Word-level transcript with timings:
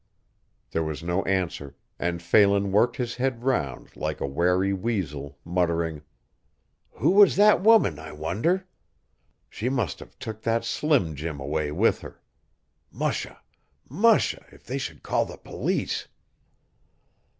There 0.71 0.81
was 0.81 1.03
no 1.03 1.21
answer, 1.25 1.75
and 1.99 2.23
Phelan 2.23 2.71
worked 2.71 2.97
his 2.97 3.17
head 3.17 3.43
round 3.43 3.95
like 3.95 4.19
a 4.19 4.25
wary 4.25 4.73
weazel, 4.73 5.35
muttering: 5.45 6.01
"Who 6.93 7.11
was 7.11 7.35
that 7.35 7.61
woman, 7.61 7.99
I 7.99 8.11
wonder? 8.11 8.65
She 9.47 9.69
must 9.69 9.99
have 9.99 10.17
took 10.17 10.41
that 10.41 10.65
Slim 10.65 11.13
Jim 11.15 11.39
away 11.39 11.71
with 11.71 12.01
her. 12.01 12.19
Musha! 12.91 13.43
Musha! 13.89 14.43
If 14.51 14.63
they 14.65 14.79
should 14.79 15.03
call 15.03 15.23
the 15.25 15.37
police. 15.37 16.07